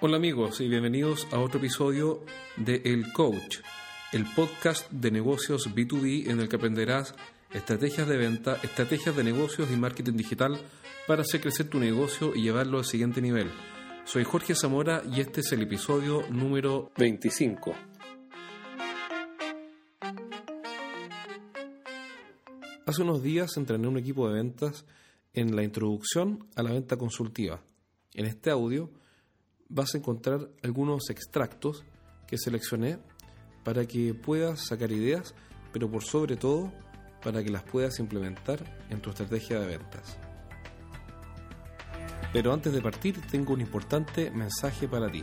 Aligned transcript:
Hola 0.00 0.16
amigos 0.16 0.60
y 0.60 0.68
bienvenidos 0.68 1.26
a 1.32 1.40
otro 1.40 1.58
episodio 1.58 2.24
de 2.56 2.82
El 2.84 3.12
Coach, 3.12 3.58
el 4.12 4.26
podcast 4.32 4.88
de 4.92 5.10
negocios 5.10 5.74
B2B 5.74 6.30
en 6.30 6.38
el 6.38 6.48
que 6.48 6.54
aprenderás 6.54 7.16
estrategias 7.52 8.06
de 8.06 8.16
venta, 8.16 8.60
estrategias 8.62 9.16
de 9.16 9.24
negocios 9.24 9.68
y 9.72 9.76
marketing 9.76 10.12
digital 10.12 10.56
para 11.08 11.22
hacer 11.22 11.40
crecer 11.40 11.68
tu 11.68 11.80
negocio 11.80 12.32
y 12.36 12.42
llevarlo 12.42 12.78
al 12.78 12.84
siguiente 12.84 13.20
nivel. 13.20 13.50
Soy 14.04 14.22
Jorge 14.22 14.54
Zamora 14.54 15.02
y 15.04 15.20
este 15.20 15.40
es 15.40 15.50
el 15.50 15.62
episodio 15.62 16.22
número 16.30 16.92
25. 16.96 17.74
Hace 22.86 23.02
unos 23.02 23.20
días 23.20 23.56
entrené 23.56 23.88
un 23.88 23.98
equipo 23.98 24.28
de 24.28 24.34
ventas 24.34 24.86
en 25.34 25.56
la 25.56 25.64
introducción 25.64 26.46
a 26.54 26.62
la 26.62 26.70
venta 26.70 26.96
consultiva. 26.96 27.60
En 28.14 28.26
este 28.26 28.50
audio 28.50 28.92
vas 29.68 29.94
a 29.94 29.98
encontrar 29.98 30.48
algunos 30.62 31.10
extractos 31.10 31.84
que 32.26 32.38
seleccioné 32.38 32.98
para 33.64 33.86
que 33.86 34.14
puedas 34.14 34.66
sacar 34.66 34.92
ideas, 34.92 35.34
pero 35.72 35.90
por 35.90 36.04
sobre 36.04 36.36
todo 36.36 36.72
para 37.22 37.42
que 37.42 37.50
las 37.50 37.62
puedas 37.64 37.98
implementar 37.98 38.64
en 38.90 39.00
tu 39.00 39.10
estrategia 39.10 39.60
de 39.60 39.66
ventas. 39.66 40.18
Pero 42.32 42.52
antes 42.52 42.72
de 42.72 42.80
partir 42.80 43.20
tengo 43.30 43.54
un 43.54 43.60
importante 43.60 44.30
mensaje 44.30 44.86
para 44.86 45.10
ti. 45.10 45.22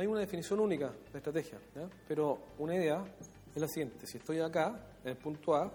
No 0.00 0.02
hay 0.02 0.08
una 0.08 0.20
definición 0.20 0.60
única 0.60 0.90
de 1.12 1.18
estrategia, 1.18 1.58
pero 2.08 2.38
una 2.56 2.74
idea 2.74 3.04
es 3.54 3.60
la 3.60 3.68
siguiente. 3.68 4.06
Si 4.06 4.16
estoy 4.16 4.40
acá, 4.40 4.80
en 5.04 5.10
el 5.10 5.16
punto 5.18 5.54
A, 5.54 5.70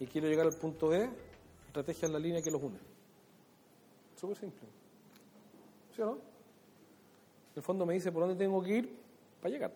y 0.00 0.08
quiero 0.08 0.26
llegar 0.26 0.44
al 0.44 0.54
punto 0.54 0.88
B, 0.88 1.08
estrategia 1.68 2.06
es 2.06 2.12
la 2.12 2.18
línea 2.18 2.42
que 2.42 2.50
los 2.50 2.60
une. 2.60 2.80
Súper 4.16 4.38
simple. 4.38 4.66
¿Sí 5.94 6.02
o 6.02 6.06
no? 6.06 6.12
En 6.14 6.18
el 7.54 7.62
fondo 7.62 7.86
me 7.86 7.94
dice 7.94 8.10
por 8.10 8.22
dónde 8.22 8.44
tengo 8.44 8.60
que 8.60 8.78
ir 8.78 8.98
para 9.40 9.52
llegar. 9.52 9.72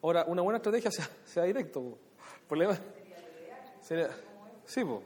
Ahora, 0.00 0.24
una 0.26 0.40
buena 0.40 0.56
estrategia 0.56 0.90
sea, 0.90 1.10
sea 1.26 1.42
directo. 1.42 1.82
po. 1.82 1.98
Problema 2.48 2.74
sí, 4.64 4.82
po. 4.82 5.02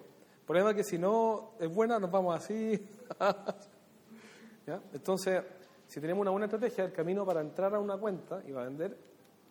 problema 0.47 0.73
que 0.73 0.85
si 0.85 0.99
no 0.99 1.55
es 1.59 1.69
buena 1.69 1.99
nos 1.99 2.13
vamos 2.13 2.37
así. 2.37 2.81
Entonces, 4.93 5.43
si 5.93 6.01
tenemos 6.01 6.23
una 6.23 6.31
buena 6.31 6.47
estrategia, 6.47 6.85
el 6.85 6.93
camino 6.93 7.27
para 7.27 7.43
entrar 7.43 7.75
a 7.75 7.79
una 7.79 7.99
cuenta 7.99 8.43
y 8.47 8.53
vender 8.53 8.97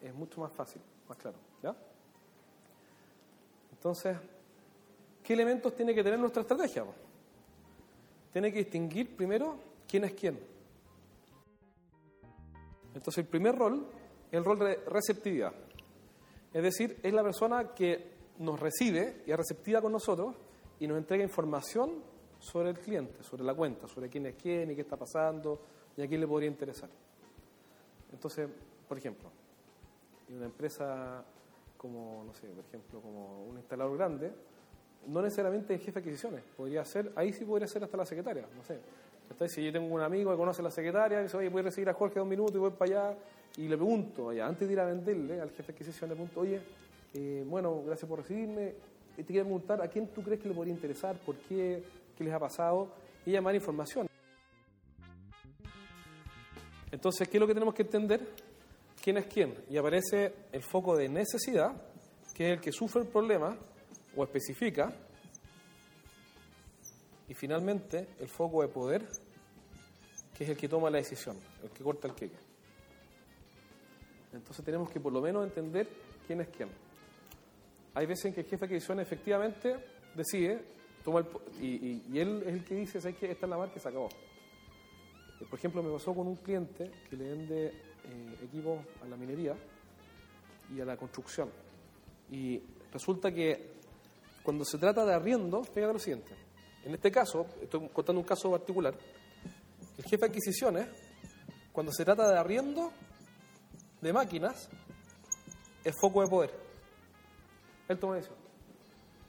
es 0.01 0.11
mucho 0.11 0.41
más 0.41 0.51
fácil, 0.51 0.81
más 1.07 1.15
claro. 1.15 1.37
¿ya? 1.61 1.75
Entonces, 3.71 4.17
¿qué 5.21 5.33
elementos 5.33 5.75
tiene 5.75 5.93
que 5.93 6.03
tener 6.03 6.17
nuestra 6.17 6.41
estrategia? 6.41 6.83
Tiene 8.33 8.51
que 8.51 8.57
distinguir 8.57 9.15
primero 9.15 9.55
quién 9.87 10.05
es 10.05 10.13
quién. 10.13 10.39
Entonces, 12.95 13.19
el 13.19 13.29
primer 13.29 13.55
rol 13.55 13.85
es 14.31 14.33
el 14.33 14.43
rol 14.43 14.57
de 14.57 14.77
receptividad. 14.87 15.53
Es 16.51 16.63
decir, 16.63 16.99
es 17.03 17.13
la 17.13 17.21
persona 17.21 17.71
que 17.75 18.15
nos 18.39 18.59
recibe 18.59 19.21
y 19.27 19.31
es 19.31 19.37
receptiva 19.37 19.79
con 19.79 19.91
nosotros 19.91 20.35
y 20.79 20.87
nos 20.87 20.97
entrega 20.97 21.23
información 21.23 22.01
sobre 22.39 22.71
el 22.71 22.79
cliente, 22.79 23.21
sobre 23.21 23.43
la 23.43 23.53
cuenta, 23.53 23.87
sobre 23.87 24.09
quién 24.09 24.25
es 24.25 24.35
quién 24.41 24.71
y 24.71 24.75
qué 24.75 24.81
está 24.81 24.97
pasando 24.97 25.61
y 25.97 26.01
a 26.01 26.07
quién 26.07 26.21
le 26.21 26.27
podría 26.27 26.49
interesar. 26.49 26.89
Entonces, 28.11 28.49
por 28.87 28.97
ejemplo, 28.97 29.29
una 30.29 30.45
empresa 30.45 31.23
como, 31.77 32.23
no 32.25 32.33
sé, 32.33 32.47
por 32.47 32.63
ejemplo, 32.65 33.01
como 33.01 33.45
un 33.45 33.57
instalador 33.57 33.97
grande, 33.97 34.31
no 35.07 35.21
necesariamente 35.21 35.73
el 35.73 35.79
jefe 35.79 35.93
de 35.93 35.99
adquisiciones, 35.99 36.43
podría 36.55 36.85
ser, 36.85 37.11
ahí 37.15 37.33
sí 37.33 37.43
podría 37.43 37.67
ser 37.67 37.83
hasta 37.83 37.97
la 37.97 38.05
secretaria, 38.05 38.45
no 38.55 38.63
sé. 38.63 38.77
Entonces, 39.29 39.55
si 39.55 39.63
yo 39.63 39.71
tengo 39.71 39.87
un 39.93 40.01
amigo 40.01 40.29
que 40.31 40.37
conoce 40.37 40.61
la 40.61 40.69
secretaria, 40.69 41.19
y 41.19 41.23
dice, 41.23 41.37
oye, 41.37 41.49
voy 41.49 41.61
a 41.61 41.63
recibir 41.63 41.89
a 41.89 41.93
Jorge 41.93 42.19
dos 42.19 42.27
minutos 42.27 42.55
y 42.55 42.59
voy 42.59 42.71
para 42.71 43.07
allá, 43.09 43.17
y 43.57 43.67
le 43.67 43.77
pregunto, 43.77 44.29
allá, 44.29 44.45
antes 44.45 44.67
de 44.67 44.73
ir 44.73 44.79
a 44.79 44.85
venderle 44.85 45.41
al 45.41 45.49
jefe 45.49 45.71
de 45.71 45.73
adquisición, 45.73 46.09
le 46.09 46.15
pregunto, 46.15 46.39
oye, 46.41 46.61
eh, 47.13 47.43
bueno, 47.47 47.81
gracias 47.85 48.07
por 48.07 48.19
recibirme, 48.19 48.73
y 49.17 49.23
te 49.23 49.33
quiero 49.33 49.45
preguntar, 49.45 49.81
¿a 49.81 49.87
quién 49.87 50.07
tú 50.07 50.21
crees 50.21 50.39
que 50.39 50.49
le 50.49 50.53
podría 50.53 50.73
interesar? 50.73 51.15
¿Por 51.17 51.35
qué? 51.35 51.83
¿Qué 52.17 52.23
les 52.23 52.33
ha 52.33 52.39
pasado? 52.39 52.89
Y 53.25 53.31
llamar 53.31 53.55
información. 53.55 54.10
Entonces, 57.01 57.27
¿qué 57.27 57.37
es 57.37 57.41
lo 57.41 57.47
que 57.47 57.55
tenemos 57.55 57.73
que 57.73 57.81
entender? 57.81 58.21
¿Quién 59.01 59.17
es 59.17 59.25
quién? 59.25 59.55
Y 59.71 59.75
aparece 59.75 60.35
el 60.51 60.61
foco 60.61 60.95
de 60.95 61.09
necesidad, 61.09 61.71
que 62.31 62.45
es 62.45 62.51
el 62.53 62.61
que 62.61 62.71
sufre 62.71 63.01
el 63.01 63.07
problema 63.07 63.57
o 64.15 64.23
especifica. 64.23 64.93
Y 67.27 67.33
finalmente, 67.33 68.09
el 68.19 68.27
foco 68.29 68.61
de 68.61 68.67
poder, 68.67 69.07
que 70.37 70.43
es 70.43 70.51
el 70.51 70.55
que 70.57 70.69
toma 70.69 70.91
la 70.91 70.99
decisión, 70.99 71.39
el 71.63 71.71
que 71.71 71.83
corta 71.83 72.07
el 72.07 72.13
queque. 72.13 72.37
Entonces 74.33 74.63
tenemos 74.63 74.87
que 74.91 74.99
por 74.99 75.11
lo 75.11 75.21
menos 75.21 75.43
entender 75.43 75.89
quién 76.27 76.41
es 76.41 76.49
quién. 76.49 76.69
Hay 77.95 78.05
veces 78.05 78.25
en 78.25 78.33
que 78.35 78.41
el 78.41 78.45
jefe 78.45 78.59
de 78.59 78.65
adquisición 78.75 78.99
efectivamente 78.99 79.75
decide, 80.13 80.63
toma 81.03 81.21
el 81.21 81.25
y- 81.65 82.03
y 82.13 82.19
él 82.19 82.43
es 82.45 82.53
el 82.53 82.63
que 82.63 82.75
dice, 82.75 83.01
¿sabes 83.01 83.17
qué? 83.17 83.31
Esta 83.31 83.47
es 83.47 83.49
la 83.49 83.57
marca 83.57 83.73
y 83.75 83.79
se 83.79 83.89
acabó. 83.89 84.07
Eh, 85.41 85.45
Por 85.49 85.57
ejemplo, 85.57 85.83
me 85.83 85.91
pasó 85.91 86.13
con 86.13 86.27
un 86.27 86.35
cliente 86.37 86.91
que 87.09 87.15
le 87.15 87.29
vende 87.29 87.65
eh, 87.67 88.35
equipos 88.43 88.79
a 89.03 89.07
la 89.07 89.17
minería 89.17 89.55
y 90.73 90.79
a 90.79 90.85
la 90.85 90.95
construcción. 90.97 91.49
Y 92.29 92.61
resulta 92.91 93.31
que 93.31 93.81
cuando 94.43 94.63
se 94.63 94.77
trata 94.77 95.05
de 95.05 95.13
arriendo, 95.13 95.63
fíjate 95.63 95.93
lo 95.93 95.99
siguiente. 95.99 96.35
En 96.83 96.93
este 96.93 97.11
caso, 97.11 97.45
estoy 97.61 97.89
contando 97.89 98.21
un 98.21 98.25
caso 98.25 98.49
particular, 98.49 98.95
el 99.97 100.03
jefe 100.03 100.17
de 100.17 100.25
adquisiciones, 100.25 100.87
cuando 101.71 101.91
se 101.91 102.03
trata 102.03 102.27
de 102.31 102.39
arriendo 102.39 102.91
de 104.01 104.13
máquinas, 104.13 104.67
es 105.83 105.95
foco 105.99 106.21
de 106.21 106.27
poder. 106.27 106.51
Él 107.87 107.99
toma 107.99 108.15
decisión. 108.15 108.37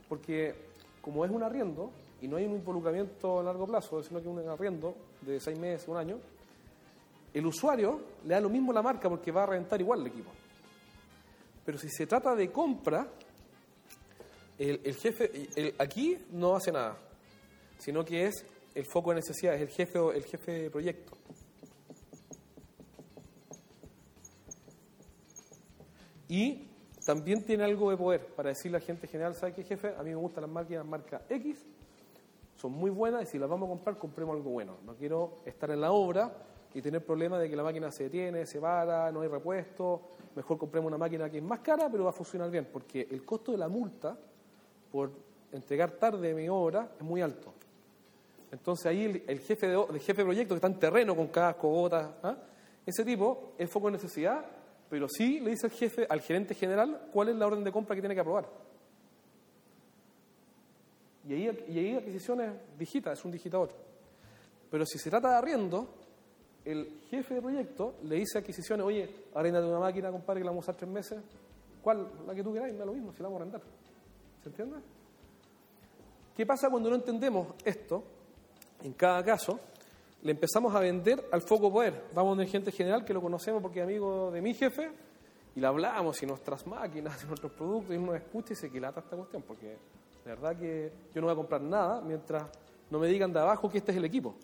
Porque 0.09 0.55
como 1.01 1.25
es 1.25 1.31
un 1.31 1.43
arriendo 1.43 1.93
y 2.21 2.29
no 2.29 2.37
hay 2.37 2.47
un 2.47 2.53
involucramiento 2.53 3.41
a 3.41 3.43
largo 3.43 3.67
plazo, 3.67 4.03
sino 4.03 4.21
que 4.21 4.29
es 4.29 4.33
un 4.33 4.49
arriendo 4.49 4.95
de 5.27 5.41
seis 5.41 5.59
meses, 5.59 5.89
un 5.89 5.97
año, 5.97 6.19
el 7.33 7.47
usuario 7.47 8.01
le 8.25 8.35
da 8.35 8.41
lo 8.41 8.49
mismo 8.49 8.73
la 8.73 8.83
marca 8.83 9.09
porque 9.09 9.31
va 9.31 9.45
a 9.45 9.47
rentar 9.47 9.81
igual 9.81 10.01
el 10.01 10.09
equipo. 10.09 10.31
Pero 11.65 11.79
si 11.79 11.89
se 11.89 12.07
trata 12.07 12.35
de 12.35 12.51
compra, 12.51 13.07
el, 14.59 14.81
el 14.85 14.97
jefe 14.97 15.75
aquí 15.79 16.19
no 16.33 16.57
hace 16.57 16.73
nada, 16.73 16.99
sino 17.79 18.05
que 18.05 18.27
es 18.27 18.45
el 18.75 18.87
foco 18.87 19.11
de 19.11 19.17
necesidad, 19.17 19.55
es 19.55 19.63
el 19.63 19.69
jefe, 19.69 19.99
el 20.15 20.25
jefe 20.25 20.53
de 20.53 20.71
proyecto. 20.71 21.17
Y 26.29 26.67
también 27.05 27.45
tiene 27.45 27.65
algo 27.65 27.91
de 27.91 27.97
poder 27.97 28.27
para 28.35 28.51
decirle 28.51 28.79
a 28.79 28.81
la 28.81 28.87
gente 28.87 29.07
general, 29.07 29.35
¿sabe 29.35 29.53
qué 29.53 29.65
jefe? 29.65 29.95
A 29.99 30.03
mí 30.03 30.11
me 30.11 30.17
gustan 30.17 30.43
las 30.43 30.51
máquinas 30.51 30.87
marca 30.87 31.23
X, 31.29 31.59
son 32.63 32.73
muy 32.73 32.91
buenas 32.91 33.25
y 33.25 33.27
si 33.27 33.39
las 33.41 33.51
vamos 33.51 33.67
a 33.67 33.71
comprar, 33.71 33.99
compremos 33.99 34.37
algo 34.37 34.51
bueno. 34.51 34.77
No 34.87 34.95
quiero 34.95 35.39
estar 35.45 35.69
en 35.73 35.81
la 35.81 35.91
obra 35.91 36.33
y 36.73 36.81
tener 36.81 37.05
problemas 37.05 37.41
de 37.41 37.51
que 37.51 37.57
la 37.57 37.65
máquina 37.65 37.91
se 37.91 38.05
detiene, 38.05 38.47
se 38.47 38.61
para, 38.61 39.11
no 39.11 39.23
hay 39.23 39.29
repuesto. 39.29 40.03
Mejor 40.37 40.59
compremos 40.59 40.89
una 40.89 40.97
máquina 40.97 41.29
que 41.29 41.39
es 41.39 41.43
más 41.43 41.59
cara, 41.59 41.89
pero 41.91 42.05
va 42.05 42.11
a 42.11 42.13
funcionar 42.13 42.49
bien, 42.53 42.69
porque 42.73 43.09
el 43.11 43.25
costo 43.25 43.51
de 43.51 43.59
la 43.59 43.69
multa 43.69 44.17
por 44.93 45.11
entregar 45.51 45.91
tarde 45.91 46.33
mi 46.35 46.49
obra 46.49 46.93
es 46.97 47.05
muy 47.05 47.21
alto. 47.21 47.53
Entonces 48.53 48.87
ahí 48.87 49.25
el, 49.27 49.41
jefe 49.41 49.67
de, 49.67 49.85
el 49.91 49.99
jefe 49.99 50.23
de 50.23 50.25
proyecto 50.25 50.55
que 50.55 50.59
está 50.59 50.69
en 50.69 50.79
terreno 50.79 51.17
con 51.17 51.27
casco, 51.29 51.69
botas, 51.69 52.11
¿ah? 52.23 52.37
ese 52.87 53.05
tipo 53.05 53.55
es 53.59 53.69
foco 53.69 53.89
de 53.89 53.95
necesidad, 53.95 54.45
pero 54.89 55.09
sí 55.09 55.41
le 55.41 55.51
dice 55.51 55.67
al 55.67 55.73
jefe, 55.73 56.07
al 56.09 56.21
gerente 56.21 56.55
general, 56.55 57.09
cuál 57.13 57.31
es 57.31 57.35
la 57.35 57.47
orden 57.49 57.65
de 57.65 57.73
compra 57.73 57.97
que 57.97 58.03
tiene 58.03 58.15
que 58.15 58.21
aprobar. 58.21 58.47
Y 61.33 61.35
ahí, 61.35 61.65
y 61.69 61.79
ahí 61.79 61.97
adquisiciones 61.97 62.53
digita, 62.79 63.13
es 63.13 63.25
un 63.25 63.31
digitador. 63.31 63.71
Pero 64.71 64.85
si 64.85 64.99
se 64.99 65.09
trata 65.09 65.31
de 65.31 65.37
arriendo, 65.37 65.89
el 66.65 67.01
jefe 67.09 67.35
de 67.35 67.41
proyecto 67.41 67.95
le 68.03 68.17
dice 68.17 68.37
a 68.37 68.41
adquisiciones, 68.43 68.85
oye, 68.85 69.09
arréndate 69.35 69.67
una 69.67 69.81
máquina, 69.81 70.11
compadre, 70.11 70.41
que 70.41 70.45
la 70.45 70.51
vamos 70.51 70.69
a 70.69 70.71
usar 70.71 70.77
tres 70.77 70.91
meses. 70.91 71.23
¿Cuál? 71.83 72.07
La 72.27 72.35
que 72.35 72.43
tú 72.43 72.53
queráis, 72.53 72.77
da 72.77 72.85
lo 72.85 72.93
mismo, 72.93 73.13
si 73.13 73.23
la 73.23 73.29
vamos 73.29 73.41
a 73.41 73.43
arrendar. 73.43 73.63
¿Se 74.43 74.49
entiende? 74.51 74.77
¿Qué 76.37 76.45
pasa 76.45 76.69
cuando 76.69 76.91
no 76.91 76.97
entendemos 76.97 77.55
esto? 77.65 78.05
En 78.83 78.93
cada 78.93 79.25
caso, 79.25 79.59
le 80.23 80.33
empezamos 80.33 80.75
a 80.75 80.81
vender 80.81 81.29
al 81.33 81.41
foco 81.41 81.73
poder. 81.73 82.05
Vamos 82.15 82.39
a 82.39 82.45
gente 82.45 82.71
general 82.73 83.05
que 83.05 83.15
lo 83.15 83.23
conocemos 83.23 83.63
porque 83.63 83.81
es 83.81 83.85
amigo 83.85 84.31
de 84.31 84.43
mi 84.43 84.53
jefe 84.53 84.91
y 85.55 85.61
le 85.61 85.67
hablamos 85.67 86.23
y 86.23 86.27
nuestras 86.27 86.67
máquinas 86.67 87.23
y 87.25 87.27
nuestros 87.29 87.53
productos 87.53 87.95
y 87.95 87.99
uno 87.99 88.15
escucha 88.15 88.53
y 88.53 88.57
se 88.57 88.71
quilata 88.71 89.01
esta 89.01 89.17
cuestión 89.17 89.43
porque 89.43 89.77
de 90.25 90.31
verdad 90.31 90.57
que 90.57 90.93
yo 91.13 91.21
no 91.21 91.27
voy 91.27 91.33
a 91.33 91.37
comprar 91.37 91.61
nada 91.61 92.01
mientras 92.01 92.45
no 92.91 92.99
me 92.99 93.09
digan 93.09 93.33
de 93.33 93.41
abajo 93.41 93.71
que 93.71 93.79
este 93.79 93.93
es 93.93 93.99
el 93.99 94.05
equipo. 94.05 94.35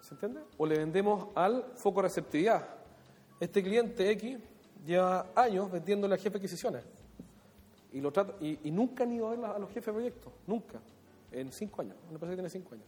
¿Se 0.00 0.14
entiende? 0.14 0.40
O 0.58 0.66
le 0.66 0.78
vendemos 0.78 1.28
al 1.34 1.64
foco 1.76 2.02
receptividad. 2.02 2.66
Este 3.40 3.62
cliente 3.62 4.10
X 4.10 4.38
lleva 4.84 5.30
años 5.34 5.70
vendiéndole 5.70 6.14
a 6.14 6.18
jefe 6.18 6.30
de 6.30 6.38
adquisiciones 6.38 6.84
y, 7.94 8.00
lo 8.00 8.10
trata, 8.10 8.34
y, 8.40 8.70
nunca 8.72 9.04
han 9.04 9.12
ido 9.12 9.28
a 9.28 9.30
ver 9.30 9.44
a 9.44 9.58
los 9.58 9.68
jefes 9.68 9.86
de 9.86 9.92
proyecto, 9.92 10.32
nunca, 10.48 10.80
en 11.30 11.52
cinco 11.52 11.80
años, 11.80 11.96
una 12.04 12.14
empresa 12.14 12.30
que 12.32 12.36
tiene 12.36 12.50
cinco 12.50 12.74
años. 12.74 12.86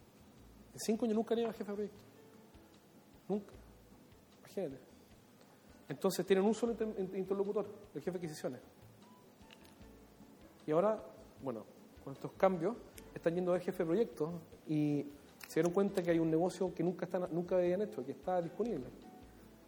En 0.73 0.79
cinco 0.81 1.05
años 1.05 1.15
nunca 1.15 1.33
han 1.33 1.39
ido 1.39 1.49
a 1.49 1.53
jefe 1.53 1.71
de 1.71 1.75
proyecto, 1.75 1.99
nunca, 3.29 3.53
imagínate. 4.39 4.79
Entonces 5.87 6.25
tienen 6.25 6.43
un 6.43 6.53
solo 6.53 6.75
interlocutor, 7.15 7.65
el 7.95 8.01
jefe 8.01 8.11
de 8.11 8.17
adquisiciones. 8.17 8.59
Y 10.65 10.71
ahora, 10.71 11.01
bueno, 11.41 11.65
con 12.03 12.13
estos 12.13 12.31
cambios, 12.33 12.75
están 13.13 13.35
yendo 13.35 13.53
a 13.53 13.59
jefe 13.59 13.79
de 13.79 13.85
proyecto 13.85 14.31
y 14.67 15.05
se 15.47 15.55
dieron 15.55 15.73
cuenta 15.73 16.01
que 16.01 16.11
hay 16.11 16.19
un 16.19 16.29
negocio 16.29 16.73
que 16.73 16.83
nunca, 16.83 17.05
están, 17.05 17.27
nunca 17.31 17.57
habían 17.57 17.81
hecho, 17.81 18.05
que 18.05 18.11
está 18.11 18.41
disponible. 18.41 18.85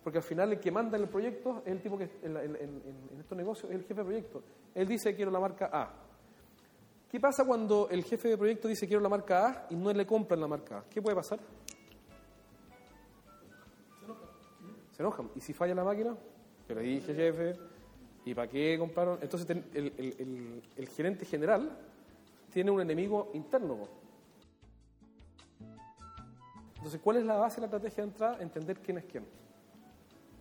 Porque 0.04 0.20
al 0.20 0.24
final 0.24 0.54
el 0.54 0.60
que 0.60 0.72
manda 0.72 0.98
en 0.98 1.04
el 1.04 1.10
proyecto 1.10 1.62
es 1.66 1.72
el 1.74 1.82
tipo 1.82 1.98
que 1.98 2.10
en, 2.24 2.38
en, 2.38 3.20
estos 3.20 3.38
negocios 3.38 3.72
es 3.72 3.78
el 3.78 3.84
jefe 3.84 3.96
de 4.02 4.06
proyecto. 4.06 4.44
Él 4.74 4.88
dice 4.88 5.16
quiero 5.16 5.32
la 5.32 5.40
marca 5.40 5.70
A. 5.72 5.94
¿Qué 7.10 7.20
pasa 7.20 7.46
cuando 7.46 7.90
el 7.90 8.04
jefe 8.04 8.30
de 8.30 8.38
proyecto 8.38 8.68
dice 8.68 8.88
quiero 8.88 9.02
la 9.02 9.10
marca 9.10 9.48
A 9.48 9.68
y 9.70 9.76
no 9.76 9.92
le 9.92 10.06
compran 10.06 10.40
la 10.40 10.48
marca 10.48 10.80
A? 10.80 10.84
¿Qué 10.90 11.02
puede 11.02 11.16
pasar? 11.16 11.40
Se 14.00 14.06
enojan. 14.06 14.30
Se 14.92 15.02
enojan. 15.02 15.30
¿Y 15.36 15.42
si 15.42 15.54
falla 15.54 15.76
la 15.76 15.84
máquina? 15.84 16.16
Que 16.68 16.76
le 16.76 16.82
dije, 16.82 17.14
jefe. 17.14 17.69
¿Y 18.30 18.36
para 18.36 18.48
qué 18.48 18.78
compraron? 18.78 19.18
Entonces 19.24 19.50
el, 19.74 20.88
gerente 20.96 21.26
general 21.26 21.76
tiene 22.54 22.70
un 22.70 22.80
enemigo 22.80 23.32
interno. 23.34 23.88
Entonces, 26.76 27.02
¿cuál 27.04 27.18
es 27.18 27.26
la 27.26 27.38
base 27.38 27.56
de 27.56 27.62
la 27.62 27.66
estrategia 27.66 28.04
de 28.04 28.10
entrada? 28.12 28.38
Entender 28.40 28.78
quién 28.82 29.00
es 29.00 29.06
quién 29.06 29.26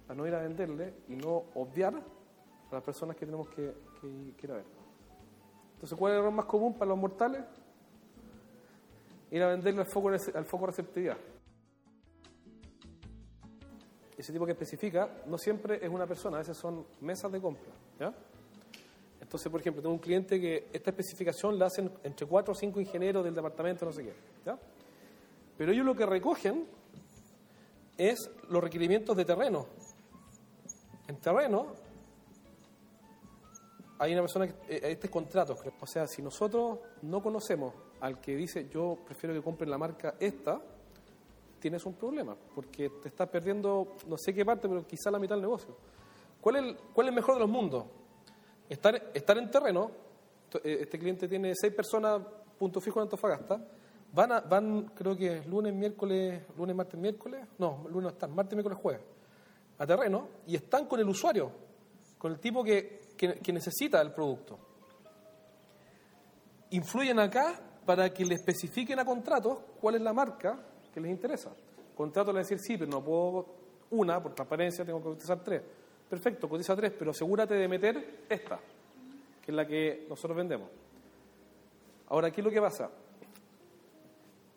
a 0.06 0.14
no 0.14 0.26
ir 0.26 0.34
a 0.34 0.40
venderle 0.40 0.96
y 1.08 1.16
no 1.16 1.44
obviar 1.54 1.94
a 1.94 2.74
las 2.74 2.82
personas 2.82 3.16
que 3.16 3.24
tenemos 3.24 3.48
que, 3.48 3.74
ir 4.42 4.52
a 4.52 4.56
ver. 4.56 4.64
Entonces, 5.72 5.98
¿cuál 5.98 6.12
es 6.12 6.16
el 6.16 6.20
error 6.24 6.34
más 6.34 6.44
común 6.44 6.74
para 6.74 6.90
los 6.90 6.98
mortales? 6.98 7.42
Ir 9.30 9.42
a 9.42 9.48
venderle 9.48 9.80
al 9.80 9.86
foco, 9.86 10.10
al 10.10 10.44
foco 10.44 10.66
receptividad. 10.66 11.16
Ese 14.18 14.32
tipo 14.32 14.44
que 14.44 14.52
especifica 14.52 15.22
no 15.26 15.38
siempre 15.38 15.78
es 15.82 15.88
una 15.88 16.06
persona, 16.06 16.36
a 16.36 16.40
veces 16.40 16.58
son 16.58 16.84
mesas 17.00 17.32
de 17.32 17.40
compra. 17.40 17.72
¿ya? 17.98 18.12
Entonces, 19.20 19.50
por 19.50 19.60
ejemplo, 19.60 19.80
tengo 19.80 19.94
un 19.94 20.00
cliente 20.00 20.38
que 20.40 20.68
esta 20.72 20.90
especificación 20.90 21.58
la 21.58 21.66
hacen 21.66 21.90
entre 22.02 22.26
cuatro 22.26 22.52
o 22.52 22.54
cinco 22.54 22.80
ingenieros 22.80 23.24
del 23.24 23.34
departamento, 23.34 23.86
no 23.86 23.92
sé 23.92 24.04
qué. 24.04 24.14
Pero 25.56 25.72
ellos 25.72 25.86
lo 25.86 25.94
que 25.94 26.04
recogen 26.04 26.66
es 27.96 28.30
los 28.48 28.62
requerimientos 28.62 29.16
de 29.16 29.24
terreno 29.24 29.66
en 31.08 31.16
terreno 31.16 31.66
hay 33.98 34.12
una 34.12 34.20
persona 34.20 34.46
que 34.46 34.76
eh, 34.76 34.92
este 34.92 35.08
contrato, 35.08 35.56
o 35.80 35.86
sea, 35.86 36.06
si 36.06 36.22
nosotros 36.22 36.78
no 37.02 37.20
conocemos 37.20 37.74
al 38.00 38.20
que 38.20 38.36
dice 38.36 38.68
yo 38.68 38.96
prefiero 39.04 39.34
que 39.34 39.42
compren 39.42 39.70
la 39.70 39.78
marca 39.78 40.14
esta, 40.20 40.60
tienes 41.58 41.84
un 41.86 41.94
problema, 41.94 42.36
porque 42.54 42.90
te 43.02 43.08
estás 43.08 43.28
perdiendo 43.28 43.96
no 44.06 44.16
sé 44.16 44.32
qué 44.32 44.44
parte, 44.44 44.68
pero 44.68 44.86
quizá 44.86 45.10
la 45.10 45.18
mitad 45.18 45.34
del 45.34 45.42
negocio. 45.42 45.76
¿Cuál 46.40 46.56
es 46.56 46.62
el, 46.62 46.76
cuál 46.92 47.06
es 47.06 47.10
el 47.10 47.14
mejor 47.16 47.34
de 47.34 47.40
los 47.40 47.48
mundos? 47.50 47.84
Estar, 48.68 49.10
estar 49.14 49.38
en 49.38 49.50
terreno, 49.50 49.90
eh, 50.64 50.78
este 50.82 50.98
cliente 50.98 51.26
tiene 51.28 51.52
seis 51.54 51.74
personas, 51.74 52.22
punto 52.58 52.80
fijo 52.80 53.00
en 53.00 53.04
Antofagasta, 53.04 53.60
van, 54.12 54.32
a, 54.32 54.40
van 54.40 54.92
creo 54.94 55.16
que 55.16 55.42
lunes, 55.42 55.74
miércoles, 55.74 56.42
lunes, 56.56 56.76
martes, 56.76 57.00
miércoles, 57.00 57.46
no, 57.58 57.84
lunes 57.88 58.02
no 58.02 58.08
están, 58.08 58.34
martes, 58.34 58.54
miércoles, 58.54 58.78
jueves 58.80 59.02
a 59.78 59.86
terreno 59.86 60.28
y 60.46 60.56
están 60.56 60.86
con 60.86 61.00
el 61.00 61.08
usuario, 61.08 61.50
con 62.18 62.32
el 62.32 62.40
tipo 62.40 62.62
que, 62.64 63.14
necesita 63.52 64.00
el 64.00 64.12
producto. 64.12 64.58
Influyen 66.70 67.18
acá 67.18 67.58
para 67.86 68.12
que 68.12 68.24
le 68.24 68.34
especifiquen 68.34 68.98
a 68.98 69.04
contratos 69.04 69.58
cuál 69.80 69.94
es 69.94 70.02
la 70.02 70.12
marca 70.12 70.58
les 71.00 71.10
interesa. 71.10 71.50
Contrato 71.96 72.32
le 72.32 72.40
decir, 72.40 72.58
sí, 72.58 72.76
pero 72.76 72.90
no 72.90 73.02
puedo 73.02 73.46
una, 73.90 74.22
por 74.22 74.34
transparencia 74.34 74.84
tengo 74.84 74.98
que 74.98 75.08
cotizar 75.10 75.42
tres. 75.42 75.62
Perfecto, 76.08 76.48
cotiza 76.48 76.74
tres, 76.74 76.92
pero 76.98 77.10
asegúrate 77.10 77.54
de 77.54 77.68
meter 77.68 78.24
esta, 78.28 78.58
que 79.42 79.50
es 79.50 79.54
la 79.54 79.66
que 79.66 80.06
nosotros 80.08 80.36
vendemos. 80.36 80.68
Ahora, 82.08 82.30
¿qué 82.30 82.40
es 82.40 82.44
lo 82.44 82.50
que 82.50 82.60
pasa? 82.60 82.90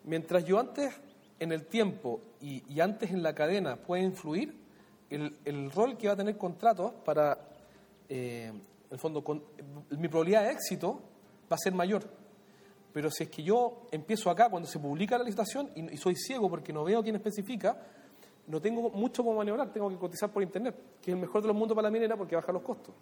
Mientras 0.04 0.44
yo 0.44 0.58
antes 0.58 0.98
en 1.38 1.52
el 1.52 1.66
tiempo 1.66 2.20
y, 2.40 2.80
antes 2.80 3.10
en 3.10 3.22
la 3.22 3.34
cadena 3.34 3.76
pueda 3.76 4.02
influir, 4.02 4.54
el, 5.10 5.70
rol 5.70 5.98
que 5.98 6.06
va 6.06 6.14
a 6.14 6.16
tener 6.16 6.38
contratos 6.38 6.92
para, 7.04 7.38
eh, 8.08 8.50
el 8.90 8.98
fondo, 8.98 9.22
mi 9.90 10.08
probabilidad 10.08 10.44
de 10.44 10.52
éxito 10.52 11.02
va 11.50 11.56
a 11.56 11.58
ser 11.58 11.74
mayor. 11.74 12.02
Pero 12.92 13.10
si 13.10 13.24
es 13.24 13.30
que 13.30 13.42
yo 13.42 13.86
empiezo 13.90 14.30
acá 14.30 14.50
cuando 14.50 14.68
se 14.68 14.78
publica 14.78 15.16
la 15.16 15.24
licitación 15.24 15.70
y, 15.74 15.96
soy 15.96 16.14
ciego 16.14 16.50
porque 16.50 16.72
no 16.72 16.84
veo 16.84 17.02
quién 17.02 17.16
especifica, 17.16 17.76
no 18.46 18.60
tengo 18.60 18.90
mucho 18.90 19.24
como 19.24 19.38
maniobrar, 19.38 19.72
tengo 19.72 19.88
que 19.88 19.96
cotizar 19.96 20.30
por 20.30 20.42
internet, 20.42 20.74
que 21.00 21.10
es 21.10 21.14
el 21.14 21.20
mejor 21.20 21.40
de 21.42 21.48
los 21.48 21.56
mundos 21.56 21.74
para 21.74 21.88
la 21.88 21.92
minera 21.92 22.16
porque 22.16 22.36
baja 22.36 22.52
los 22.52 22.62
costos. 22.62 22.94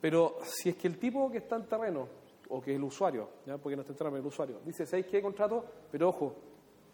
Pero 0.00 0.38
si 0.42 0.68
es 0.68 0.76
que 0.76 0.86
el 0.86 0.98
tipo 0.98 1.30
que 1.30 1.38
está 1.38 1.56
en 1.56 1.64
terreno, 1.64 2.08
o 2.48 2.60
que 2.60 2.74
el 2.74 2.82
usuario, 2.82 3.28
¿ya? 3.46 3.58
porque 3.58 3.74
no 3.74 3.82
está 3.82 4.08
en 4.08 4.16
el 4.16 4.26
usuario, 4.26 4.60
dice, 4.64 4.86
¿sabéis 4.86 5.06
qué 5.06 5.22
contrato? 5.22 5.64
Pero 5.90 6.10
ojo, 6.10 6.34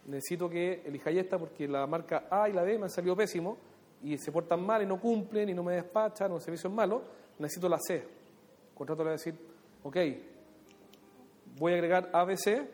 necesito 0.07 0.49
que 0.49 0.83
elija 0.87 1.11
esta 1.11 1.39
porque 1.39 1.69
la 1.69 1.87
marca 1.87 2.27
A 2.31 2.49
y 2.49 2.53
la 2.53 2.63
B 2.63 2.79
me 2.79 2.85
han 2.85 2.91
salido 2.91 3.17
pésimo 3.17 3.57
y 4.03 4.17
se 4.19 4.33
portan 4.33 4.65
mal 4.65 4.83
y 4.83 4.87
no 4.87 5.01
cumplen 5.01 5.49
y 5.49 5.55
no 5.55 5.63
me 5.63 5.75
despachan 5.75 6.33
o 6.33 6.37
el 6.37 6.43
servicio 6.43 6.71
es 6.71 6.75
malo, 6.75 7.03
necesito 7.39 7.69
la 7.69 7.79
C. 7.79 7.97
El 7.97 8.75
contrato 8.75 9.03
le 9.03 9.11
va 9.11 9.11
a 9.11 9.19
decir, 9.19 9.35
ok, 9.83 9.97
voy 11.59 11.73
a 11.73 11.75
agregar 11.77 12.11
ABC, 12.13 12.69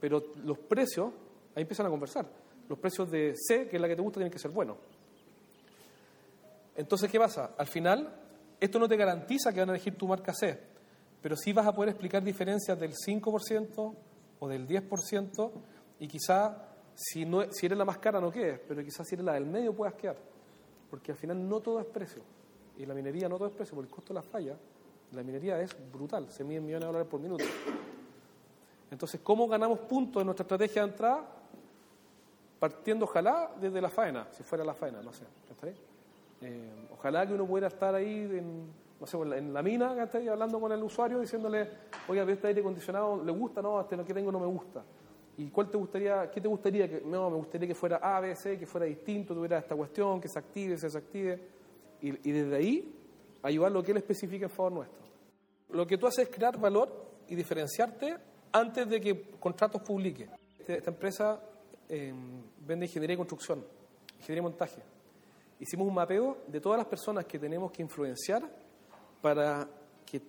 pero 0.00 0.22
los 0.44 0.58
precios, 0.58 1.12
ahí 1.54 1.62
empiezan 1.62 1.86
a 1.86 1.90
conversar, 1.90 2.26
los 2.68 2.78
precios 2.78 3.10
de 3.10 3.34
C, 3.34 3.68
que 3.68 3.76
es 3.76 3.82
la 3.82 3.88
que 3.88 3.96
te 3.96 4.02
gusta, 4.02 4.18
tienen 4.18 4.32
que 4.32 4.38
ser 4.38 4.50
buenos. 4.50 4.76
Entonces, 6.76 7.10
¿qué 7.10 7.18
pasa? 7.18 7.54
Al 7.58 7.66
final, 7.66 8.14
esto 8.60 8.78
no 8.78 8.86
te 8.86 8.96
garantiza 8.96 9.52
que 9.52 9.60
van 9.60 9.70
a 9.70 9.72
elegir 9.72 9.96
tu 9.96 10.06
marca 10.06 10.32
C, 10.32 10.58
pero 11.20 11.36
sí 11.36 11.52
vas 11.52 11.66
a 11.66 11.72
poder 11.72 11.90
explicar 11.90 12.22
diferencias 12.22 12.78
del 12.78 12.92
5% 12.94 13.94
o 14.40 14.48
del 14.48 14.68
10% 14.68 15.52
y 16.00 16.06
quizá 16.06 16.68
si, 16.94 17.24
no, 17.24 17.42
si 17.52 17.66
eres 17.66 17.78
la 17.78 17.84
más 17.84 17.98
cara 17.98 18.20
no 18.20 18.30
quedes, 18.30 18.60
pero 18.66 18.82
quizás 18.82 19.06
si 19.06 19.14
eres 19.14 19.24
la 19.24 19.34
del 19.34 19.46
medio 19.46 19.74
puedas 19.74 19.94
quedar. 19.94 20.16
Porque 20.90 21.12
al 21.12 21.18
final 21.18 21.48
no 21.48 21.60
todo 21.60 21.80
es 21.80 21.86
precio. 21.86 22.22
Y 22.76 22.86
la 22.86 22.94
minería 22.94 23.28
no 23.28 23.36
todo 23.36 23.48
es 23.48 23.54
precio, 23.54 23.74
porque 23.74 23.88
el 23.88 23.94
costo 23.94 24.14
de 24.14 24.20
la 24.20 24.22
falla, 24.22 24.56
la 25.12 25.22
minería 25.22 25.60
es 25.60 25.76
brutal, 25.92 26.30
se 26.30 26.44
miden 26.44 26.64
millones 26.64 26.82
de 26.82 26.86
dólares 26.86 27.08
por 27.08 27.20
minuto. 27.20 27.44
Entonces, 28.90 29.20
¿cómo 29.22 29.46
ganamos 29.46 29.80
puntos 29.80 30.20
en 30.20 30.26
nuestra 30.26 30.44
estrategia 30.44 30.82
de 30.82 30.88
entrada? 30.88 31.24
Partiendo, 32.58 33.04
ojalá, 33.04 33.52
desde 33.60 33.80
la 33.80 33.88
faena, 33.88 34.26
si 34.32 34.42
fuera 34.42 34.64
la 34.64 34.74
faena, 34.74 35.00
no 35.02 35.12
sé. 35.12 35.24
Eh, 36.40 36.86
ojalá 36.92 37.26
que 37.26 37.34
uno 37.34 37.46
pudiera 37.46 37.68
estar 37.68 37.94
ahí 37.94 38.22
en, 38.22 38.66
no 39.00 39.06
sé, 39.06 39.16
en 39.16 39.52
la 39.52 39.62
mina, 39.62 39.94
hablando 40.30 40.60
con 40.60 40.72
el 40.72 40.82
usuario, 40.82 41.20
diciéndole, 41.20 41.68
oiga, 42.08 42.24
este 42.30 42.48
aire 42.48 42.60
acondicionado 42.60 43.22
le 43.22 43.32
gusta? 43.32 43.62
No, 43.62 43.80
este 43.80 43.96
que 44.04 44.14
tengo 44.14 44.32
no 44.32 44.40
me 44.40 44.46
gusta. 44.46 44.82
¿Y 45.36 45.50
cuál 45.50 45.70
te 45.70 45.76
gustaría, 45.76 46.28
qué 46.30 46.40
te 46.40 46.48
gustaría? 46.48 46.88
que 46.88 47.02
No, 47.04 47.30
me 47.30 47.36
gustaría 47.36 47.68
que 47.68 47.74
fuera 47.74 47.98
A, 48.02 48.18
B, 48.18 48.34
C, 48.34 48.58
que 48.58 48.66
fuera 48.66 48.86
distinto, 48.86 49.34
tuviera 49.34 49.58
esta 49.58 49.76
cuestión, 49.76 50.20
que 50.20 50.28
se 50.28 50.38
active, 50.38 50.76
se 50.76 50.86
desactive. 50.86 51.40
Y, 52.00 52.28
y 52.28 52.32
desde 52.32 52.56
ahí, 52.56 52.94
ayudar 53.42 53.70
lo 53.70 53.82
que 53.82 53.92
él 53.92 53.98
especifica 53.98 54.46
en 54.46 54.50
favor 54.50 54.72
nuestro. 54.72 54.98
Lo 55.70 55.86
que 55.86 55.96
tú 55.96 56.08
haces 56.08 56.28
es 56.28 56.34
crear 56.34 56.58
valor 56.58 56.90
y 57.28 57.36
diferenciarte 57.36 58.16
antes 58.52 58.88
de 58.88 59.00
que 59.00 59.30
contratos 59.38 59.82
publique. 59.82 60.28
Este, 60.58 60.78
esta 60.78 60.90
empresa 60.90 61.40
eh, 61.88 62.12
vende 62.66 62.86
ingeniería 62.86 63.14
y 63.14 63.16
construcción, 63.16 63.64
ingeniería 64.18 64.40
y 64.40 64.42
montaje. 64.42 64.82
Hicimos 65.60 65.88
un 65.88 65.94
mapeo 65.94 66.38
de 66.46 66.60
todas 66.60 66.78
las 66.78 66.86
personas 66.86 67.24
que 67.24 67.38
tenemos 67.38 67.72
que 67.72 67.82
influenciar 67.82 68.42
para 69.20 69.68
que, 70.06 70.22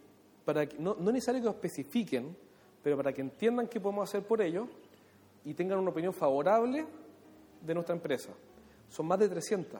para 0.43 0.67
que 0.67 0.77
no, 0.79 0.95
no 0.99 1.11
necesario 1.11 1.41
que 1.41 1.45
lo 1.45 1.51
especifiquen, 1.51 2.35
pero 2.81 2.97
para 2.97 3.13
que 3.13 3.21
entiendan 3.21 3.67
qué 3.67 3.79
podemos 3.79 4.09
hacer 4.09 4.23
por 4.23 4.41
ellos 4.41 4.67
y 5.45 5.53
tengan 5.53 5.79
una 5.79 5.91
opinión 5.91 6.13
favorable 6.13 6.85
de 7.61 7.73
nuestra 7.73 7.95
empresa. 7.95 8.31
Son 8.89 9.05
más 9.05 9.19
de 9.19 9.29
300. 9.29 9.79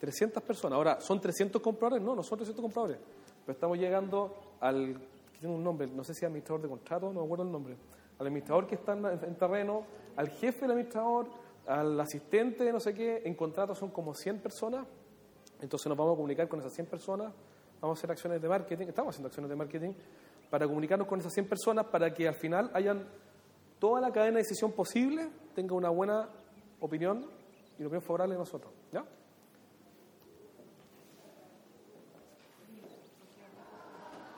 300 0.00 0.42
personas. 0.42 0.76
Ahora, 0.76 1.00
¿son 1.00 1.20
300 1.20 1.60
compradores? 1.60 2.04
No, 2.04 2.14
no 2.14 2.22
son 2.22 2.38
300 2.38 2.62
compradores. 2.62 2.98
Pero 3.44 3.52
estamos 3.52 3.78
llegando 3.78 4.34
al, 4.60 4.96
que 5.38 5.42
tiene 5.42 5.54
un 5.54 5.62
nombre, 5.62 5.86
no 5.86 6.02
sé 6.02 6.14
si 6.14 6.24
administrador 6.24 6.62
de 6.62 6.68
contrato, 6.68 7.12
no 7.12 7.20
me 7.20 7.24
acuerdo 7.24 7.44
el 7.44 7.52
nombre, 7.52 7.76
al 8.18 8.26
administrador 8.26 8.66
que 8.66 8.74
está 8.74 8.94
en, 8.94 9.06
en 9.06 9.36
terreno, 9.36 9.84
al 10.16 10.28
jefe 10.30 10.62
del 10.62 10.72
administrador, 10.72 11.28
al 11.66 12.00
asistente 12.00 12.72
no 12.72 12.80
sé 12.80 12.92
qué, 12.92 13.22
en 13.24 13.34
contrato 13.34 13.74
son 13.74 13.90
como 13.90 14.14
100 14.14 14.40
personas, 14.40 14.86
entonces 15.60 15.86
nos 15.86 15.96
vamos 15.96 16.14
a 16.14 16.16
comunicar 16.16 16.48
con 16.48 16.58
esas 16.60 16.72
100 16.72 16.86
personas, 16.88 17.32
vamos 17.80 17.96
a 17.96 18.00
hacer 18.00 18.10
acciones 18.10 18.42
de 18.42 18.48
marketing, 18.48 18.86
estamos 18.88 19.14
haciendo 19.14 19.28
acciones 19.28 19.48
de 19.48 19.56
marketing 19.56 19.92
para 20.50 20.66
comunicarnos 20.66 21.06
con 21.06 21.20
esas 21.20 21.32
100 21.32 21.46
personas 21.46 21.86
para 21.86 22.12
que 22.12 22.26
al 22.26 22.34
final 22.34 22.70
hayan 22.74 23.06
toda 23.78 24.00
la 24.00 24.10
cadena 24.10 24.38
de 24.38 24.42
decisión 24.42 24.72
posible 24.72 25.28
tenga 25.54 25.74
una 25.74 25.90
buena 25.90 26.28
opinión 26.80 27.26
y 27.78 27.82
una 27.82 27.88
opinión 27.88 28.02
favorable 28.02 28.34
de 28.34 28.38
nosotros. 28.38 28.72
¿ya? 28.90 29.04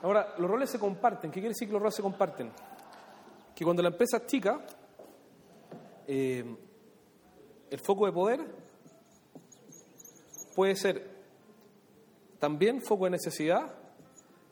Ahora, 0.03 0.33
los 0.37 0.49
roles 0.49 0.69
se 0.69 0.79
comparten. 0.79 1.29
¿Qué 1.29 1.35
quiere 1.39 1.49
decir 1.49 1.67
que 1.67 1.73
los 1.73 1.81
roles 1.81 1.95
se 1.95 2.01
comparten? 2.01 2.51
Que 3.55 3.63
cuando 3.63 3.83
la 3.83 3.89
empresa 3.89 4.17
es 4.17 4.25
chica, 4.25 4.65
eh, 6.07 6.43
el 7.69 7.79
foco 7.79 8.05
de 8.05 8.11
poder 8.11 8.39
puede 10.55 10.75
ser 10.75 11.09
también 12.39 12.81
foco 12.81 13.05
de 13.05 13.11
necesidad 13.11 13.73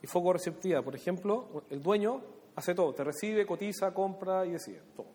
y 0.02 0.06
foco 0.06 0.28
de 0.28 0.34
receptividad. 0.34 0.84
Por 0.84 0.94
ejemplo, 0.94 1.64
el 1.70 1.82
dueño 1.82 2.22
hace 2.54 2.74
todo, 2.74 2.94
te 2.94 3.04
recibe, 3.04 3.44
cotiza, 3.44 3.92
compra 3.92 4.46
y 4.46 4.52
decide, 4.52 4.80
todo. 4.94 5.08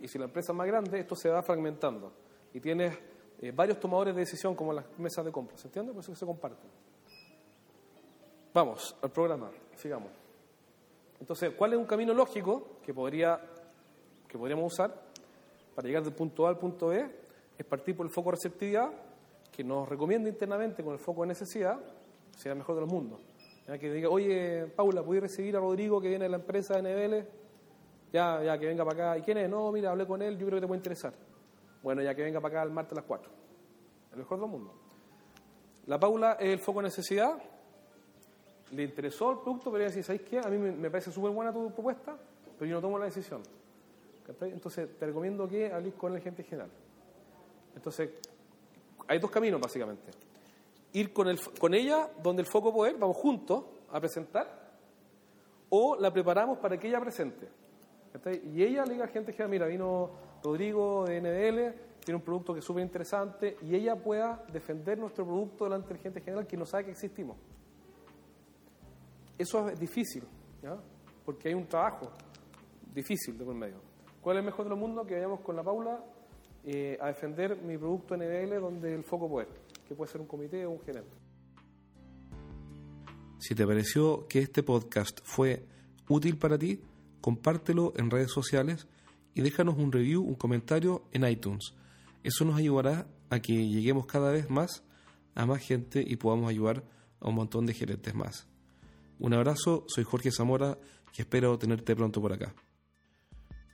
Y 0.00 0.08
si 0.08 0.18
la 0.18 0.26
empresa 0.26 0.52
es 0.52 0.56
más 0.56 0.66
grande, 0.66 1.00
esto 1.00 1.16
se 1.16 1.28
va 1.28 1.42
fragmentando 1.42 2.12
y 2.52 2.60
tienes 2.60 2.96
eh, 3.40 3.52
varios 3.52 3.80
tomadores 3.80 4.14
de 4.14 4.20
decisión 4.20 4.54
como 4.54 4.72
las 4.72 4.84
mesas 4.98 5.24
de 5.24 5.32
compra, 5.32 5.56
¿se 5.56 5.68
entiende? 5.68 5.92
Por 5.92 6.02
eso 6.02 6.12
que 6.12 6.18
se 6.18 6.26
comparten. 6.26 6.70
Vamos 8.52 8.96
al 9.00 9.10
programa, 9.10 9.48
sigamos. 9.76 10.10
Entonces, 11.20 11.52
¿cuál 11.56 11.74
es 11.74 11.78
un 11.78 11.84
camino 11.84 12.12
lógico 12.12 12.78
que, 12.82 12.92
podría, 12.92 13.40
que 14.26 14.36
podríamos 14.36 14.72
usar 14.72 14.92
para 15.74 15.86
llegar 15.86 16.02
del 16.02 16.14
punto 16.14 16.46
A 16.46 16.48
al 16.48 16.58
punto 16.58 16.88
B? 16.88 17.08
Es 17.56 17.64
partir 17.64 17.96
por 17.96 18.06
el 18.06 18.12
foco 18.12 18.32
receptividad, 18.32 18.90
que 19.52 19.62
nos 19.62 19.88
recomienda 19.88 20.28
internamente 20.28 20.82
con 20.82 20.94
el 20.94 20.98
foco 20.98 21.22
de 21.22 21.28
necesidad, 21.28 21.78
el 22.44 22.56
mejor 22.56 22.74
de 22.74 22.80
los 22.80 22.90
mundos. 22.90 23.20
Que 23.78 23.92
diga, 23.92 24.08
oye, 24.08 24.66
Paula, 24.74 25.02
¿puedes 25.04 25.22
recibir 25.22 25.56
a 25.56 25.60
Rodrigo 25.60 26.00
que 26.00 26.08
viene 26.08 26.24
de 26.24 26.30
la 26.30 26.38
empresa 26.38 26.80
de 26.80 26.82
NBL? 26.82 27.28
Ya, 28.12 28.42
ya, 28.42 28.58
que 28.58 28.66
venga 28.66 28.84
para 28.84 29.10
acá. 29.10 29.18
¿Y 29.18 29.22
quién 29.22 29.38
es? 29.38 29.48
No, 29.48 29.70
mira, 29.70 29.92
hablé 29.92 30.08
con 30.08 30.20
él, 30.22 30.36
yo 30.36 30.46
creo 30.46 30.56
que 30.56 30.62
te 30.62 30.66
puede 30.66 30.78
interesar. 30.78 31.14
Bueno, 31.82 32.02
ya 32.02 32.12
que 32.16 32.22
venga 32.24 32.40
para 32.40 32.54
acá 32.54 32.62
el 32.64 32.72
martes 32.72 32.92
a 32.92 32.96
las 32.96 33.04
4. 33.04 33.30
El 34.10 34.18
mejor 34.18 34.38
de 34.38 34.40
los 34.40 34.50
mundos. 34.50 34.74
La 35.86 36.00
Paula 36.00 36.32
es 36.40 36.48
el 36.48 36.58
foco 36.58 36.80
de 36.80 36.88
necesidad, 36.88 37.40
le 38.72 38.84
interesó 38.84 39.32
el 39.32 39.38
producto, 39.38 39.70
pero 39.70 39.84
decía, 39.84 40.02
¿sabes 40.02 40.22
qué? 40.22 40.38
A 40.38 40.48
mí 40.48 40.58
me, 40.58 40.90
parece 40.90 41.10
súper 41.10 41.30
buena 41.30 41.52
tu 41.52 41.72
propuesta, 41.72 42.16
pero 42.58 42.68
yo 42.68 42.76
no 42.76 42.80
tomo 42.80 42.98
la 42.98 43.06
decisión. 43.06 43.42
Entonces, 44.42 44.96
te 44.96 45.06
recomiendo 45.06 45.48
que 45.48 45.72
hables 45.72 45.94
con 45.94 46.12
el 46.12 46.18
agente 46.18 46.44
general. 46.44 46.70
Entonces, 47.74 48.10
hay 49.08 49.18
dos 49.18 49.30
caminos, 49.30 49.60
básicamente. 49.60 50.12
Ir 50.92 51.12
con, 51.12 51.28
el, 51.28 51.40
con 51.58 51.74
ella, 51.74 52.08
donde 52.22 52.42
el 52.42 52.48
foco 52.48 52.72
poder, 52.72 52.96
vamos 52.96 53.16
juntos 53.16 53.64
a 53.90 53.98
presentar, 53.98 54.70
o 55.68 55.96
la 55.96 56.12
preparamos 56.12 56.58
para 56.58 56.78
que 56.78 56.88
ella 56.88 57.00
presente. 57.00 57.48
Y 58.54 58.62
ella 58.62 58.84
le 58.84 58.92
diga 58.92 59.04
al 59.04 59.10
agente 59.10 59.32
general, 59.32 59.50
mira, 59.50 59.66
vino 59.66 60.10
Rodrigo 60.42 61.04
de 61.06 61.20
NDL, 61.20 62.00
tiene 62.04 62.16
un 62.16 62.22
producto 62.22 62.52
que 62.52 62.60
es 62.60 62.64
súper 62.64 62.84
interesante, 62.84 63.56
y 63.62 63.74
ella 63.74 63.96
pueda 63.96 64.44
defender 64.52 64.96
nuestro 64.98 65.24
producto 65.24 65.64
delante 65.64 65.88
del 65.88 65.98
agente 65.98 66.20
general 66.20 66.46
que 66.46 66.56
no 66.56 66.66
sabe 66.66 66.84
que 66.84 66.90
existimos. 66.92 67.36
Eso 69.40 69.70
es 69.70 69.80
difícil, 69.80 70.22
¿ya? 70.62 70.78
porque 71.24 71.48
hay 71.48 71.54
un 71.54 71.66
trabajo 71.66 72.12
difícil 72.94 73.38
de 73.38 73.44
por 73.46 73.54
medio. 73.54 73.80
¿Cuál 74.20 74.36
es 74.36 74.40
el 74.40 74.44
mejor 74.44 74.66
de 74.66 74.68
los 74.68 74.78
mundos? 74.78 75.06
Que 75.06 75.14
vayamos 75.14 75.40
con 75.40 75.56
la 75.56 75.62
Paula 75.62 76.04
eh, 76.62 76.98
a 77.00 77.06
defender 77.06 77.56
mi 77.56 77.78
producto 77.78 78.18
NBL 78.18 78.60
donde 78.60 78.94
el 78.94 79.02
foco 79.02 79.30
puede, 79.30 79.48
que 79.88 79.94
puede 79.94 80.12
ser 80.12 80.20
un 80.20 80.26
comité 80.26 80.66
o 80.66 80.72
un 80.72 80.80
gerente. 80.82 81.16
Si 83.38 83.54
te 83.54 83.66
pareció 83.66 84.26
que 84.28 84.40
este 84.40 84.62
podcast 84.62 85.20
fue 85.22 85.64
útil 86.06 86.36
para 86.36 86.58
ti, 86.58 86.82
compártelo 87.22 87.94
en 87.96 88.10
redes 88.10 88.32
sociales 88.32 88.88
y 89.32 89.40
déjanos 89.40 89.78
un 89.78 89.90
review, 89.90 90.22
un 90.22 90.34
comentario 90.34 91.04
en 91.12 91.24
iTunes. 91.26 91.72
Eso 92.22 92.44
nos 92.44 92.58
ayudará 92.58 93.06
a 93.30 93.40
que 93.40 93.54
lleguemos 93.54 94.04
cada 94.04 94.32
vez 94.32 94.50
más 94.50 94.84
a 95.34 95.46
más 95.46 95.62
gente 95.62 96.04
y 96.06 96.16
podamos 96.16 96.50
ayudar 96.50 96.84
a 97.20 97.28
un 97.30 97.36
montón 97.36 97.64
de 97.64 97.72
gerentes 97.72 98.14
más. 98.14 98.49
Un 99.20 99.34
abrazo, 99.34 99.84
soy 99.86 100.04
Jorge 100.04 100.32
Zamora 100.32 100.78
y 101.16 101.20
espero 101.20 101.58
tenerte 101.58 101.94
pronto 101.94 102.22
por 102.22 102.32
acá. 102.32 102.54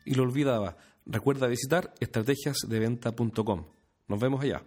Y 0.04 0.14
lo 0.14 0.24
olvidaba, 0.24 0.76
recuerda 1.06 1.46
visitar 1.46 1.94
estrategiasdeventa.com. 2.00 3.64
Nos 4.08 4.20
vemos 4.20 4.42
allá. 4.42 4.64